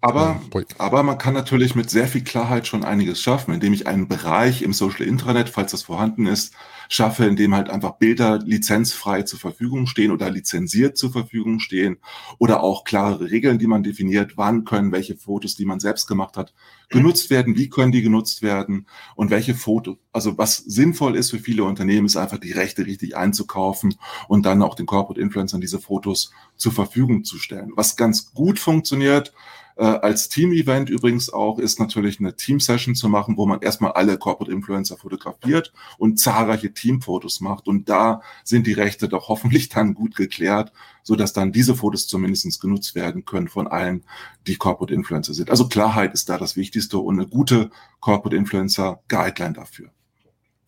[0.00, 0.40] Aber,
[0.78, 4.62] aber man kann natürlich mit sehr viel Klarheit schon einiges schaffen, indem ich einen Bereich
[4.62, 6.54] im Social Intranet, falls das vorhanden ist,
[6.88, 11.98] schaffe, indem halt einfach Bilder lizenzfrei zur Verfügung stehen oder lizenziert zur Verfügung stehen
[12.38, 16.36] oder auch klare Regeln, die man definiert, wann können welche Fotos, die man selbst gemacht
[16.36, 16.54] hat,
[16.88, 21.38] genutzt werden, wie können die genutzt werden und welche Fotos, also was sinnvoll ist für
[21.38, 23.96] viele Unternehmen, ist einfach die Rechte richtig einzukaufen
[24.28, 27.72] und dann auch den Corporate Influencern diese Fotos zur Verfügung zu stellen.
[27.76, 29.34] Was ganz gut funktioniert,
[29.78, 34.18] äh, als Team-Event übrigens auch ist natürlich eine Team-Session zu machen, wo man erstmal alle
[34.18, 37.68] Corporate Influencer fotografiert und zahlreiche Teamfotos macht.
[37.68, 40.72] Und da sind die Rechte doch hoffentlich dann gut geklärt,
[41.04, 44.04] so dass dann diese Fotos zumindest genutzt werden können von allen,
[44.48, 45.48] die Corporate Influencer sind.
[45.48, 49.90] Also Klarheit ist da das Wichtigste und eine gute Corporate Influencer Guideline dafür.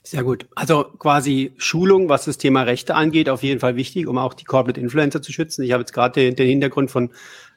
[0.02, 0.46] Sehr gut.
[0.54, 4.44] Also quasi Schulung, was das Thema Rechte angeht, auf jeden Fall wichtig, um auch die
[4.44, 5.62] Corporate Influencer zu schützen.
[5.62, 7.10] Ich habe jetzt gerade den Hintergrund von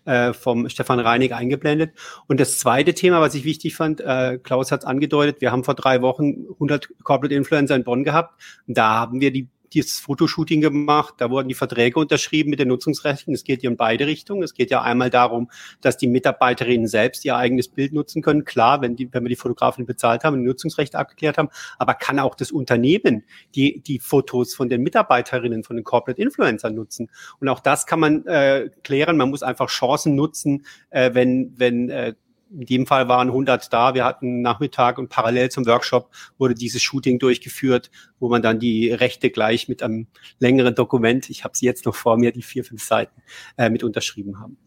[0.06, 1.92] äh, vom Stefan Reinig eingeblendet.
[2.28, 5.64] Und das zweite Thema, was ich wichtig fand, äh, Klaus hat es angedeutet, wir haben
[5.64, 8.42] vor drei Wochen 100 Corporate Influencer in Bonn gehabt.
[8.68, 13.34] Da haben wir die dieses Fotoshooting gemacht, da wurden die Verträge unterschrieben mit den Nutzungsrechten.
[13.34, 14.44] Es geht ja in beide Richtungen.
[14.44, 15.50] Es geht ja einmal darum,
[15.82, 18.46] dass die Mitarbeiterinnen selbst ihr eigenes Bild nutzen können.
[18.46, 22.20] Klar, wenn, die, wenn wir die Fotografen bezahlt haben die Nutzungsrechte abgeklärt haben, aber kann
[22.20, 23.24] auch das Unternehmen
[23.56, 27.10] die, die Fotos von den Mitarbeiterinnen, von den Corporate Influencern nutzen.
[27.40, 29.18] Und auch das kann man äh, klären.
[29.18, 32.14] Man muss einfach Chancen nutzen, äh, wenn, wenn äh,
[32.54, 33.94] in dem Fall waren 100 da.
[33.94, 38.92] Wir hatten Nachmittag und parallel zum Workshop wurde dieses Shooting durchgeführt, wo man dann die
[38.92, 40.08] Rechte gleich mit einem
[40.40, 43.22] längeren Dokument, ich habe sie jetzt noch vor mir, die vier, fünf Seiten,
[43.58, 44.58] äh, mit unterschrieben haben.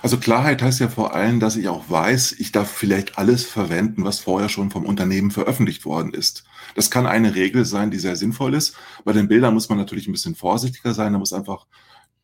[0.00, 4.04] Also Klarheit heißt ja vor allem, dass ich auch weiß, ich darf vielleicht alles verwenden,
[4.04, 6.44] was vorher schon vom Unternehmen veröffentlicht worden ist.
[6.74, 8.76] Das kann eine Regel sein, die sehr sinnvoll ist.
[9.04, 11.12] Bei den Bildern muss man natürlich ein bisschen vorsichtiger sein.
[11.12, 11.66] Da muss einfach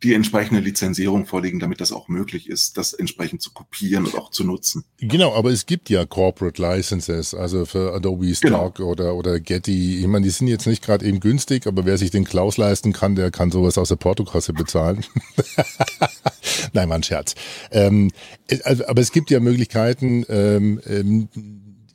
[0.03, 4.31] die entsprechende Lizenzierung vorliegen, damit das auch möglich ist, das entsprechend zu kopieren und auch
[4.31, 4.85] zu nutzen.
[4.99, 8.91] Genau, aber es gibt ja Corporate Licenses, also für Adobe Stock genau.
[8.91, 9.99] oder, oder Getty.
[10.01, 12.93] Ich meine, die sind jetzt nicht gerade eben günstig, aber wer sich den Klaus leisten
[12.93, 15.05] kann, der kann sowas aus der Portokasse bezahlen.
[16.73, 17.35] Nein, mein Scherz.
[17.73, 18.11] Ähm,
[18.63, 21.29] also, aber es gibt ja Möglichkeiten, ähm, ähm,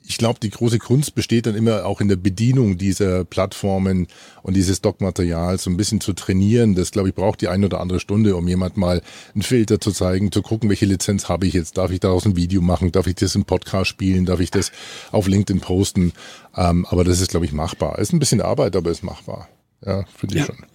[0.06, 4.06] ich glaube, die große Kunst besteht dann immer auch in der Bedienung dieser Plattformen
[4.42, 6.74] und dieses Stockmaterials so ein bisschen zu trainieren.
[6.74, 9.00] Das, glaube ich, braucht die eine oder andere Stunde, um jemand mal
[9.34, 11.78] einen Filter zu zeigen, zu gucken, welche Lizenz habe ich jetzt.
[11.78, 12.92] Darf ich daraus ein Video machen?
[12.92, 14.26] Darf ich das im Podcast spielen?
[14.26, 14.72] Darf ich das
[15.10, 16.12] auf LinkedIn posten?
[16.54, 17.98] Ähm, aber das ist, glaube ich, machbar.
[17.98, 19.48] Ist ein bisschen Arbeit, aber ist machbar.
[19.84, 20.46] Ja, finde ich ja.
[20.46, 20.66] schon.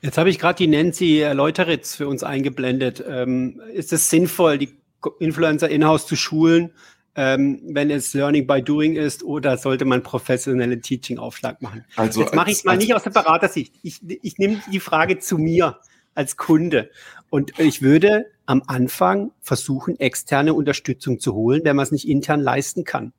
[0.00, 3.02] Jetzt habe ich gerade die Nancy Leuteritz für uns eingeblendet.
[3.08, 4.76] Ähm, ist es sinnvoll, die
[5.18, 6.70] Influencer in-house zu schulen?
[7.16, 11.84] Ähm, wenn es Learning by Doing ist oder sollte man professionelle Teaching-Aufschlag machen?
[11.96, 13.74] Also Jetzt mache ich es mal nicht aus der Beratersicht.
[13.82, 15.78] Ich, ich nehme die Frage zu mir
[16.14, 16.90] als Kunde.
[17.30, 22.40] Und ich würde am Anfang versuchen, externe Unterstützung zu holen, wenn man es nicht intern
[22.40, 23.12] leisten kann.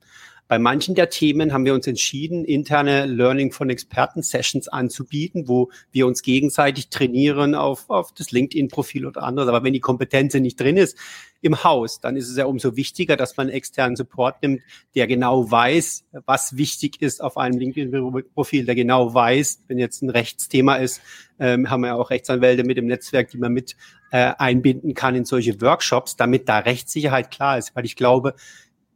[0.48, 6.06] Bei manchen der Themen haben wir uns entschieden, interne Learning von Experten-Sessions anzubieten, wo wir
[6.06, 9.50] uns gegenseitig trainieren auf, auf das LinkedIn-Profil oder anderes.
[9.50, 10.98] Aber wenn die Kompetenz nicht drin ist
[11.42, 14.62] im Haus, dann ist es ja umso wichtiger, dass man externen Support nimmt,
[14.94, 20.12] der genau weiß, was wichtig ist auf einem LinkedIn-Profil, der genau weiß, wenn jetzt ein
[20.12, 21.02] Rechtsthema ist,
[21.40, 23.76] ähm, haben wir ja auch Rechtsanwälte mit dem Netzwerk, die man mit
[24.12, 27.76] äh, einbinden kann in solche Workshops, damit da Rechtssicherheit klar ist.
[27.76, 28.36] Weil ich glaube,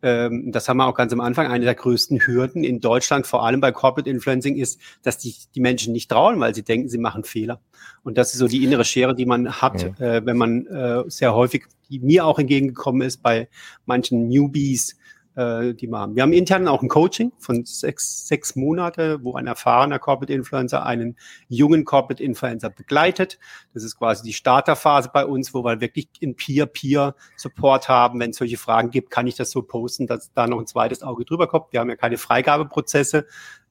[0.01, 3.45] ähm, das haben wir auch ganz am Anfang, eine der größten Hürden in Deutschland, vor
[3.45, 6.97] allem bei Corporate Influencing, ist, dass die, die Menschen nicht trauen, weil sie denken, sie
[6.97, 7.59] machen Fehler.
[8.03, 10.17] Und das ist so die innere Schere, die man hat, ja.
[10.17, 13.49] äh, wenn man äh, sehr häufig, die mir auch entgegengekommen ist bei
[13.85, 14.97] manchen Newbies,
[15.39, 16.15] äh, die wir haben.
[16.15, 20.86] Wir haben intern auch ein Coaching von sechs, sechs Monate, wo ein erfahrener Corporate Influencer
[20.86, 23.39] einen jungen Corporate Influencer begleitet.
[23.73, 28.19] Das ist quasi die Starterphase bei uns, wo wir wirklich in Peer-Peer-Support haben.
[28.19, 31.04] Wenn es solche Fragen gibt, kann ich das so posten, dass da noch ein zweites
[31.04, 31.71] Auge drüber kommt.
[31.71, 33.25] Wir haben ja keine Freigabeprozesse.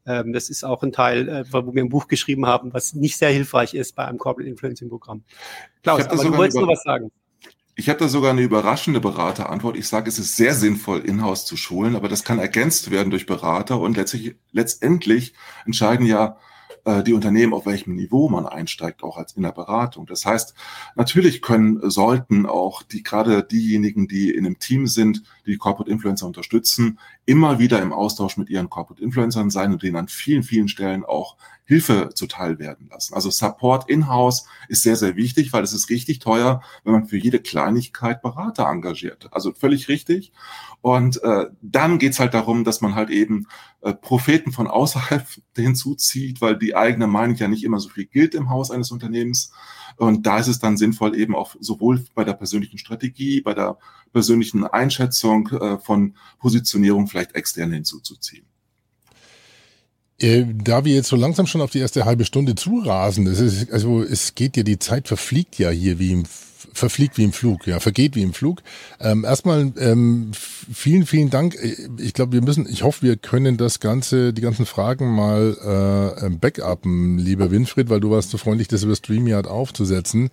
[0.07, 3.19] Ähm, das ist auch ein Teil, äh, wo wir ein Buch geschrieben haben, was nicht
[3.19, 5.23] sehr hilfreich ist bei einem Corporate Influencing Programm.
[5.83, 7.11] Klaus, aber du wolltest nur was sagen.
[7.81, 9.77] Ich habe da sogar eine überraschende Beraterantwort.
[9.77, 13.25] Ich sage, es ist sehr sinnvoll, in-house zu schulen, aber das kann ergänzt werden durch
[13.25, 15.33] Berater und letztlich, letztendlich
[15.65, 16.39] entscheiden ja
[16.85, 20.07] äh, die Unternehmen, auf welchem Niveau man einsteigt, auch als in der Beratung.
[20.07, 20.55] Das heißt,
[20.97, 26.27] natürlich können, sollten auch die, gerade diejenigen, die in einem Team sind, die Corporate Influencer
[26.27, 30.69] unterstützen, immer wieder im Austausch mit ihren Corporate Influencern sein und denen an vielen, vielen
[30.69, 31.37] Stellen auch
[31.69, 33.13] Hilfe zuteil werden lassen.
[33.13, 37.19] Also Support in-house ist sehr, sehr wichtig, weil es ist richtig teuer, wenn man für
[37.19, 39.29] jede Kleinigkeit Berater engagiert.
[39.33, 40.33] Also völlig richtig.
[40.81, 43.49] Und äh, dann geht's halt darum, dass man halt eben
[43.83, 48.35] äh, Propheten von außerhalb hinzuzieht, weil die eigene Meinung ja nicht immer so viel gilt
[48.35, 49.53] im Haus eines Unternehmens.
[49.97, 53.77] Und da ist es dann sinnvoll, eben auch sowohl bei der persönlichen Strategie, bei der
[54.13, 58.47] persönlichen Einschätzung äh, von Positionierung vielleicht externe hinzuzuziehen.
[60.21, 63.73] Äh, da wir jetzt so langsam schon auf die erste halbe Stunde zurasen, es ist,
[63.73, 66.25] also es geht ja, die Zeit verfliegt ja hier wie im
[66.73, 68.63] verfliegt wie im Flug, ja, vergeht wie im Flug.
[69.01, 71.57] Ähm, erstmal ähm, vielen, vielen Dank.
[71.99, 75.57] Ich glaube, wir müssen, ich hoffe, wir können das Ganze, die ganzen Fragen mal
[76.21, 80.31] äh, ähm, backuppen, lieber Winfried, weil du warst so freundlich, das über StreamYard aufzusetzen.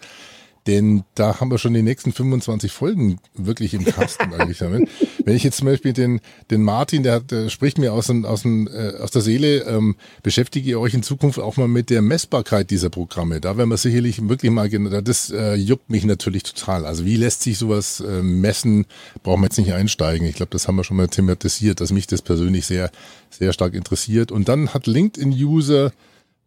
[0.67, 4.89] Denn da haben wir schon die nächsten 25 Folgen wirklich im Kasten eigentlich damit.
[5.23, 8.41] Wenn ich jetzt zum Beispiel den, den Martin, der, hat, der spricht mir aus, aus,
[8.41, 12.01] dem, äh, aus der Seele, ähm, beschäftige ihr euch in Zukunft auch mal mit der
[12.01, 13.41] Messbarkeit dieser Programme.
[13.41, 16.85] Da werden wir sicherlich wirklich mal, das äh, juckt mich natürlich total.
[16.85, 18.85] Also wie lässt sich sowas äh, messen,
[19.21, 20.27] brauchen wir jetzt nicht einsteigen.
[20.27, 22.89] Ich glaube, das haben wir schon mal thematisiert, dass mich das persönlich sehr,
[23.29, 24.31] sehr stark interessiert.
[24.31, 25.91] Und dann hat LinkedIn-User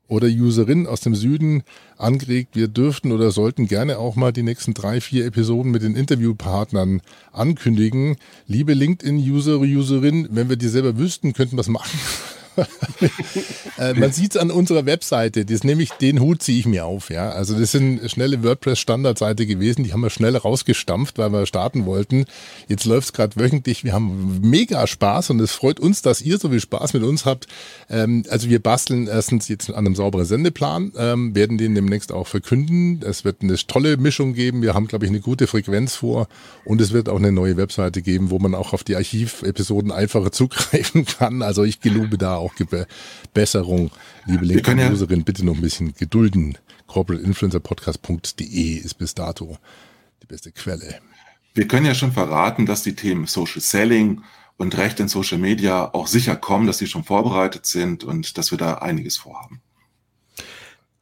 [0.08, 1.62] oder Userin aus dem Süden
[1.96, 5.94] angeregt, wir dürften oder sollten gerne auch mal die nächsten drei, vier Episoden mit den
[5.94, 8.16] Interviewpartnern ankündigen.
[8.46, 11.98] Liebe LinkedIn-User, Userin, wenn wir die selber wüssten, könnten wir es machen.
[13.78, 17.10] äh, man sieht es an unserer Webseite, das nämlich den Hut ziehe ich mir auf,
[17.10, 17.30] ja.
[17.30, 22.24] Also das sind schnelle WordPress-Standardseite gewesen, die haben wir schnell rausgestampft, weil wir starten wollten.
[22.68, 26.38] Jetzt läuft es gerade wöchentlich, wir haben mega Spaß und es freut uns, dass ihr
[26.38, 27.46] so viel Spaß mit uns habt.
[27.90, 32.26] Ähm, also wir basteln erstens jetzt an einem sauberen Sendeplan, ähm, werden den demnächst auch
[32.26, 33.02] verkünden.
[33.04, 34.62] Es wird eine tolle Mischung geben.
[34.62, 36.28] Wir haben, glaube ich, eine gute Frequenz vor
[36.64, 40.32] und es wird auch eine neue Webseite geben, wo man auch auf die Archivepisoden einfacher
[40.38, 41.42] zugreifen kann.
[41.42, 42.86] Also ich gelobe da auch auch
[43.34, 43.90] Besserung.
[44.26, 46.58] Liebe LinkedIn-Userin, ja bitte noch ein bisschen gedulden.
[46.86, 49.58] CorporateInfluencerPodcast.de ist bis dato
[50.22, 51.00] die beste Quelle.
[51.54, 54.22] Wir können ja schon verraten, dass die Themen Social Selling
[54.56, 58.50] und Recht in Social Media auch sicher kommen, dass sie schon vorbereitet sind und dass
[58.50, 59.60] wir da einiges vorhaben.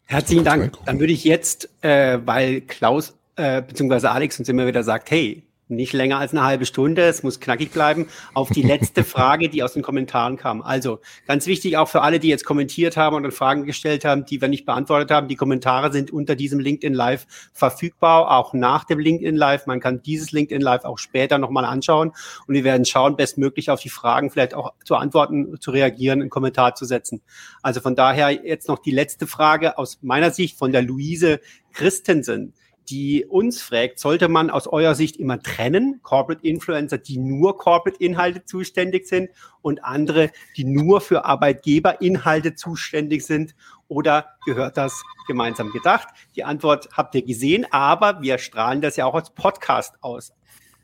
[0.04, 0.78] Herzlichen Dank.
[0.84, 4.06] Dann würde ich jetzt, äh, weil Klaus äh, bzw.
[4.06, 7.72] Alex uns immer wieder sagt, hey, nicht länger als eine halbe Stunde, es muss knackig
[7.72, 10.62] bleiben, auf die letzte Frage, die aus den Kommentaren kam.
[10.62, 14.40] Also ganz wichtig auch für alle, die jetzt kommentiert haben und Fragen gestellt haben, die
[14.40, 15.28] wir nicht beantwortet haben.
[15.28, 19.66] Die Kommentare sind unter diesem LinkedIn Live verfügbar, auch nach dem LinkedIn Live.
[19.66, 22.12] Man kann dieses LinkedIn Live auch später nochmal anschauen
[22.46, 26.30] und wir werden schauen, bestmöglich auf die Fragen vielleicht auch zu antworten, zu reagieren, einen
[26.30, 27.22] Kommentar zu setzen.
[27.62, 31.40] Also von daher jetzt noch die letzte Frage aus meiner Sicht von der Luise
[31.72, 32.54] Christensen
[32.88, 38.44] die uns fragt, sollte man aus eurer Sicht immer trennen, Corporate Influencer, die nur Corporate-Inhalte
[38.44, 39.30] zuständig sind
[39.62, 43.54] und andere, die nur für Arbeitgeber-Inhalte zuständig sind?
[43.88, 46.08] Oder gehört das gemeinsam gedacht?
[46.34, 50.32] Die Antwort habt ihr gesehen, aber wir strahlen das ja auch als Podcast aus.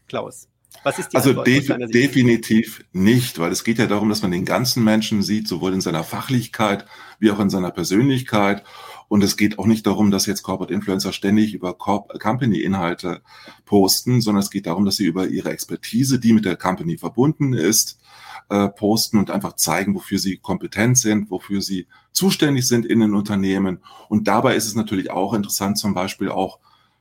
[0.09, 0.52] Klaus.
[0.83, 4.45] Was ist die also def definitiv nicht, weil es geht ja darum, dass man den
[4.45, 6.87] ganzen Menschen sieht, sowohl in seiner Fachlichkeit
[7.19, 8.65] wie auch in seiner Persönlichkeit.
[9.09, 13.21] Und es geht auch nicht darum, dass jetzt Corporate Influencer ständig über Company-Inhalte
[13.65, 17.53] posten, sondern es geht darum, dass sie über ihre Expertise, die mit der Company verbunden
[17.53, 18.01] ist,
[18.49, 23.15] äh, posten und einfach zeigen, wofür sie kompetent sind, wofür sie zuständig sind in den
[23.15, 23.81] Unternehmen.
[24.09, 26.59] Und dabei ist es natürlich auch interessant, zum Beispiel auch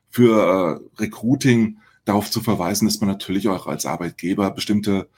[0.10, 1.78] für äh, Recruiting
[2.12, 5.10] darauf zu verweisen, dass man natürlich auch als Arbeitgeber bestimmte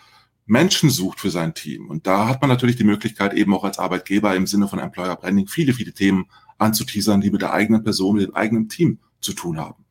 [0.45, 1.89] Menschen sucht für sein Team.
[1.89, 5.15] Und da hat man natürlich die Möglichkeit, eben auch als Arbeitgeber im Sinne von Employer
[5.15, 6.25] Branding viele, viele Themen
[6.57, 9.83] anzuteasern, die mit der eigenen Person, mit dem eigenen Team zu tun haben.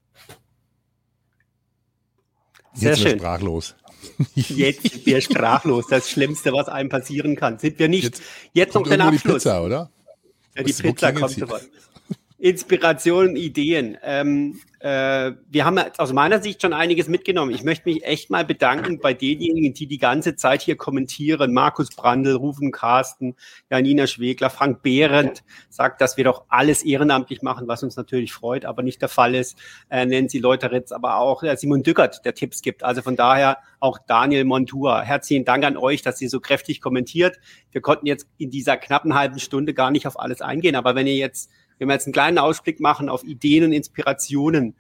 [2.74, 3.18] Sehr Jetzt schön.
[3.18, 3.74] sprachlos.
[4.34, 5.86] Jetzt sind wir sprachlos.
[5.88, 7.58] Das Schlimmste, was einem passieren kann.
[7.58, 8.04] Sind wir nicht.
[8.04, 9.22] Jetzt, Jetzt noch den Abschluss.
[9.22, 9.90] Die Pizza, oder?
[10.54, 11.68] Ja, die Pizza kommt sofort.
[12.38, 13.96] Inspiration, Ideen.
[14.02, 17.54] Ähm, äh, wir haben aus meiner Sicht schon einiges mitgenommen.
[17.54, 21.52] Ich möchte mich echt mal bedanken bei denjenigen, die die ganze Zeit hier kommentieren.
[21.52, 23.36] Markus Brandl, Rufen Carsten,
[23.70, 28.64] Janina Schwegler, Frank Behrendt sagt, dass wir doch alles ehrenamtlich machen, was uns natürlich freut,
[28.64, 29.56] aber nicht der Fall ist.
[29.88, 32.82] Äh, Nancy Leuteritz, aber auch äh, Simon Dückert, der Tipps gibt.
[32.82, 35.02] Also von daher auch Daniel Montour.
[35.02, 37.38] Herzlichen Dank an euch, dass ihr so kräftig kommentiert.
[37.70, 41.06] Wir konnten jetzt in dieser knappen halben Stunde gar nicht auf alles eingehen, aber wenn
[41.06, 41.50] ihr jetzt
[41.82, 44.76] wenn wir jetzt einen kleinen Ausblick machen auf Ideen und Inspirationen,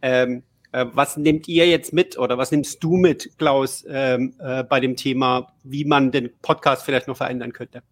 [0.00, 0.42] ähm,
[0.72, 4.80] äh, was nehmt ihr jetzt mit oder was nimmst du mit, Klaus, ähm, äh, bei
[4.80, 7.82] dem Thema, wie man den Podcast vielleicht noch verändern könnte?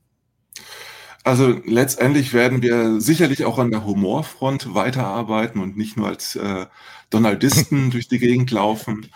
[1.25, 6.67] Also letztendlich werden wir sicherlich auch an der Humorfront weiterarbeiten und nicht nur als äh,
[7.11, 9.11] Donaldisten durch die Gegend laufen.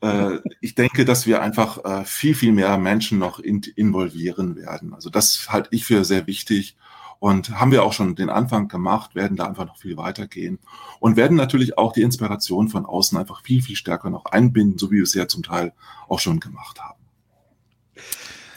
[0.00, 4.94] Äh, ich denke, dass wir einfach äh, viel, viel mehr Menschen noch in, involvieren werden.
[4.94, 6.76] Also das halte ich für sehr wichtig
[7.22, 10.58] und haben wir auch schon den Anfang gemacht, werden da einfach noch viel weitergehen
[10.98, 14.90] und werden natürlich auch die Inspiration von außen einfach viel, viel stärker noch einbinden, so
[14.90, 15.72] wie wir es ja zum Teil
[16.08, 16.98] auch schon gemacht haben.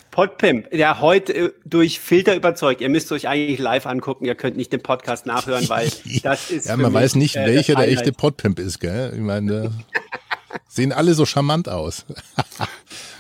[0.10, 2.82] Podpimp, der heute äh, durch Filter überzeugt.
[2.82, 4.26] Ihr müsst euch eigentlich live angucken.
[4.26, 5.92] Ihr könnt nicht den Podcast nachhören, weil
[6.24, 6.66] das ist.
[6.66, 9.12] ja, man weiß nicht, äh, welcher der echte Podpimp ist, gell?
[9.14, 9.74] Ich meine.
[10.68, 12.06] Sehen alle so charmant aus.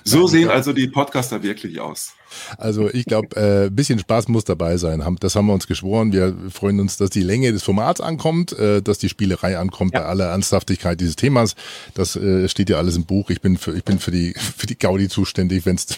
[0.03, 2.15] so sehen also die Podcaster wirklich aus.
[2.57, 5.03] Also ich glaube, ein äh, bisschen Spaß muss dabei sein.
[5.19, 6.11] Das haben wir uns geschworen.
[6.11, 10.01] Wir freuen uns, dass die Länge des Formats ankommt, äh, dass die Spielerei ankommt ja.
[10.01, 11.55] bei aller Ernsthaftigkeit dieses Themas.
[11.93, 13.29] Das äh, steht ja alles im Buch.
[13.29, 15.95] Ich bin für, ich bin für die für die Gaudi zuständig, wenn es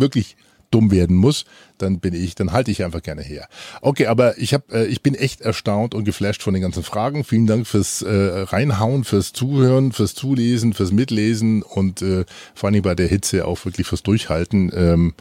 [0.00, 0.36] wirklich
[0.70, 1.44] dumm werden muss,
[1.78, 3.48] dann bin ich, dann halte ich einfach gerne her.
[3.80, 7.24] Okay, aber ich habe, äh, ich bin echt erstaunt und geflasht von den ganzen Fragen.
[7.24, 12.82] Vielen Dank fürs äh, Reinhauen, fürs Zuhören, fürs Zulesen, fürs Mitlesen und äh, vor allem
[12.82, 14.70] bei der Hitze auch wirklich fürs Durchhalten.
[14.74, 15.14] Ähm,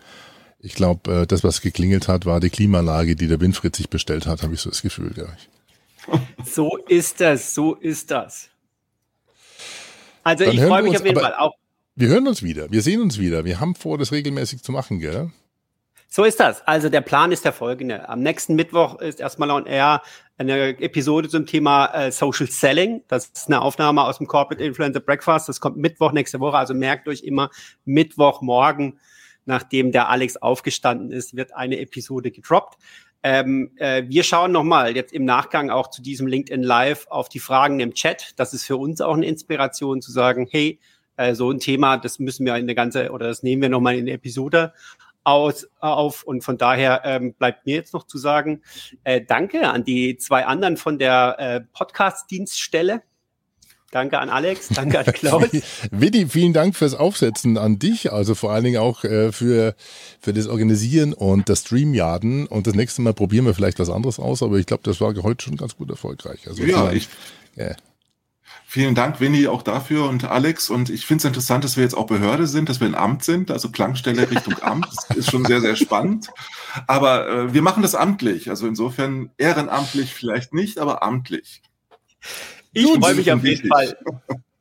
[0.59, 4.25] ich glaube, äh, das, was geklingelt hat, war die Klimaanlage, die der Winfried sich bestellt
[4.25, 5.27] hat, habe ich so das Gefühl, ja.
[6.45, 8.49] So ist das, so ist das.
[10.23, 11.55] Also dann ich freue mich uns, auf jeden Fall auch.
[11.95, 13.45] Wir hören uns wieder, wir sehen uns wieder.
[13.45, 15.31] Wir haben vor, das regelmäßig zu machen, gell?
[16.09, 16.65] So ist das.
[16.65, 18.07] Also der Plan ist der folgende.
[18.07, 20.01] Am nächsten Mittwoch ist erstmal on air
[20.37, 23.01] eine Episode zum Thema äh, Social Selling.
[23.07, 25.49] Das ist eine Aufnahme aus dem Corporate Influencer Breakfast.
[25.49, 26.57] Das kommt Mittwoch nächste Woche.
[26.57, 27.49] Also merkt euch immer
[27.85, 28.99] Mittwochmorgen,
[29.47, 32.77] nachdem der Alex aufgestanden ist, wird eine Episode gedroppt.
[33.23, 37.39] Ähm, äh, wir schauen nochmal jetzt im Nachgang auch zu diesem LinkedIn Live auf die
[37.39, 38.33] Fragen im Chat.
[38.37, 40.79] Das ist für uns auch eine Inspiration zu sagen, hey,
[41.17, 43.95] äh, so ein Thema, das müssen wir in eine ganze oder das nehmen wir nochmal
[43.95, 44.73] in eine Episode
[45.23, 46.23] aus, auf.
[46.23, 48.61] Und von daher ähm, bleibt mir jetzt noch zu sagen,
[49.03, 53.01] äh, danke an die zwei anderen von der äh, Podcast-Dienststelle.
[53.91, 55.49] Danke an Alex, danke an Klaus.
[55.91, 59.75] Willi, vielen Dank fürs Aufsetzen an dich, also vor allen Dingen auch äh, für,
[60.19, 62.47] für das Organisieren und das Streamjaden.
[62.47, 65.15] Und das nächste Mal probieren wir vielleicht was anderes aus, aber ich glaube, das war
[65.23, 66.47] heute schon ganz gut erfolgreich.
[66.47, 67.07] Also ja, ich,
[67.57, 67.75] yeah.
[68.69, 70.69] Vielen Dank, Winnie, auch dafür und Alex.
[70.69, 73.23] Und ich finde es interessant, dass wir jetzt auch Behörde sind, dass wir ein Amt
[73.23, 74.87] sind, also Klangstelle Richtung Amt.
[75.07, 76.27] Das ist schon sehr, sehr spannend.
[76.85, 78.49] Aber äh, wir machen das amtlich.
[78.49, 81.61] Also insofern ehrenamtlich vielleicht nicht, aber amtlich.
[82.77, 83.97] Ich freue mich auf jeden Fall.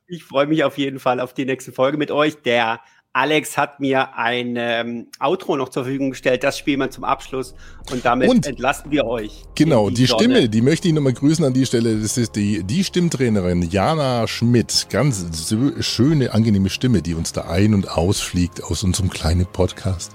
[0.07, 2.41] Ich freue mich auf jeden Fall auf die nächste Folge mit euch.
[2.41, 2.79] Der
[3.17, 6.43] Alex hat mir ein ähm, Outro noch zur Verfügung gestellt.
[6.43, 7.55] Das spielen wir zum Abschluss
[7.91, 9.43] und damit und, entlassen wir euch.
[9.55, 11.99] Genau, die, die Stimme, die möchte ich nochmal grüßen an die Stelle.
[11.99, 14.87] Das ist die, die Stimmtrainerin Jana Schmidt.
[14.91, 20.11] Ganz so schöne, angenehme Stimme, die uns da ein- und ausfliegt aus unserem kleinen Podcast.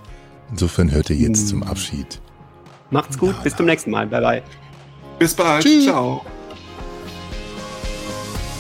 [0.50, 1.48] Insofern hört ihr jetzt mm.
[1.48, 2.20] zum Abschied.
[2.90, 3.42] Macht's gut, Jana.
[3.42, 4.06] bis zum nächsten Mal.
[4.06, 4.42] Bye bye.
[5.18, 5.64] Bis bald.
[5.64, 5.84] Tschüss.
[5.84, 6.24] Ciao.